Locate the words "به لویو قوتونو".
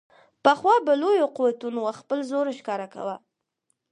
0.85-1.81